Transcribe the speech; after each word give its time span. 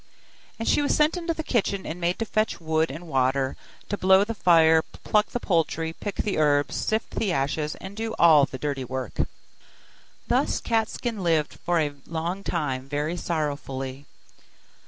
And 0.57 0.67
she 0.67 0.81
was 0.81 0.95
sent 0.95 1.15
into 1.15 1.35
the 1.35 1.43
kitchen, 1.43 1.85
and 1.85 2.01
made 2.01 2.17
to 2.17 2.25
fetch 2.25 2.59
wood 2.59 2.89
and 2.89 3.07
water, 3.07 3.55
to 3.87 3.97
blow 3.99 4.23
the 4.23 4.33
fire, 4.33 4.81
pluck 4.81 5.27
the 5.27 5.39
poultry, 5.39 5.93
pick 5.93 6.15
the 6.15 6.39
herbs, 6.39 6.75
sift 6.75 7.11
the 7.11 7.31
ashes, 7.31 7.75
and 7.75 7.95
do 7.95 8.15
all 8.17 8.45
the 8.47 8.57
dirty 8.57 8.83
work. 8.83 9.19
Thus 10.27 10.59
Cat 10.59 10.89
skin 10.89 11.21
lived 11.21 11.53
for 11.53 11.79
a 11.79 11.93
long 12.07 12.43
time 12.43 12.89
very 12.89 13.15
sorrowfully. 13.15 14.07